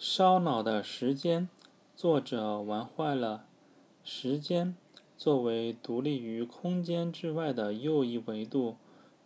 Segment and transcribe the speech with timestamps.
[0.00, 1.48] 烧脑的时间，
[1.96, 3.46] 作者玩坏了。
[4.04, 4.76] 时间
[5.16, 8.76] 作为独立于空间之外的又一维度，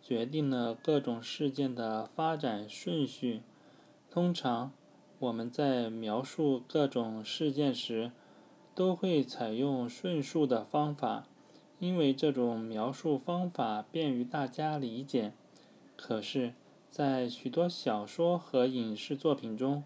[0.01, 3.43] 决定了各种事件的发展顺序。
[4.09, 4.71] 通常，
[5.19, 8.11] 我们在描述各种事件时，
[8.73, 11.27] 都会采用顺数的方法，
[11.77, 15.33] 因为这种描述方法便于大家理解。
[15.95, 16.55] 可是，
[16.89, 19.83] 在许多小说和影视作品中，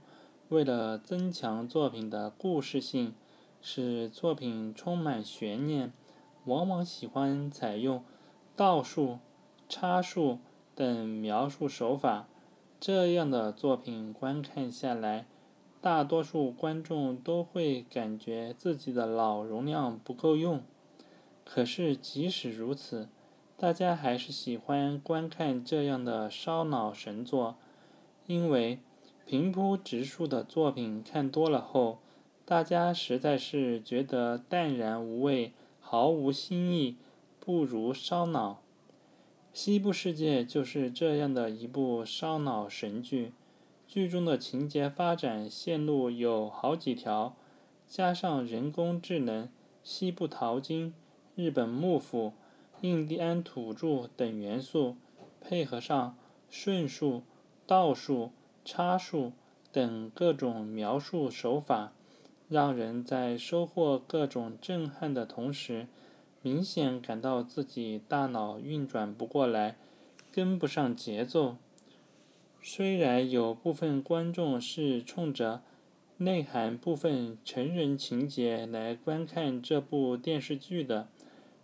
[0.50, 3.14] 为了增强作品的故事性，
[3.61, 5.92] 使作品充满悬念，
[6.46, 8.01] 往往喜欢采用
[8.55, 9.19] 倒数、
[9.68, 10.39] 插数
[10.74, 12.29] 等描述手法。
[12.79, 15.25] 这样的作品观看下来，
[15.82, 20.61] 大多数观众都会感觉自己的脑容量不够用。
[21.43, 23.10] 可是即使如此，
[23.57, 27.57] 大家还是喜欢观看这样的烧脑神作，
[28.27, 28.79] 因为。
[29.27, 31.99] 平铺直述的作品看多了后，
[32.45, 36.95] 大家实在是觉得淡然无味、毫无新意，
[37.41, 38.52] 不如烧脑。
[39.52, 43.33] 《西部世界》就是这样的一部烧脑神剧，
[43.85, 47.35] 剧中的情节发展线路有好几条，
[47.85, 49.49] 加上人工智能、
[49.83, 50.93] 西部淘金、
[51.35, 52.31] 日本幕府、
[52.80, 54.95] 印第安土著等元素，
[55.41, 56.17] 配合上
[56.49, 57.23] 顺数、
[57.65, 58.31] 倒数。
[58.69, 59.31] 插数
[59.71, 61.93] 等各种描述手法，
[62.49, 65.87] 让人在收获各种震撼的同时，
[66.41, 69.77] 明显感到自己大脑运转不过来，
[70.33, 71.55] 跟不上节奏。
[72.61, 75.61] 虽然有部分观众是冲着
[76.17, 81.07] 内涵部分成人情节来观看这部电视剧的，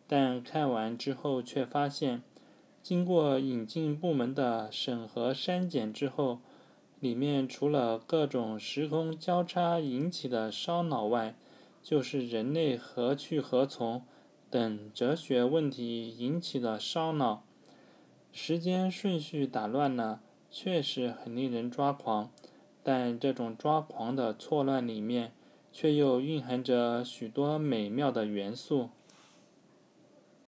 [0.07, 2.23] 但看完之后却发现，
[2.81, 6.39] 经过引进部门的审核删减之后。
[7.03, 11.35] 里面除了各种时空交叉引起的烧脑外，
[11.83, 14.05] 就是人类何去何从
[14.49, 17.43] 等哲学问题引起的烧脑。
[18.31, 22.31] 时间顺序打乱了，确实很令人抓狂。
[22.81, 25.33] 但这种抓狂的错乱里面，
[25.73, 28.89] 却又蕴含着许多美妙的元素。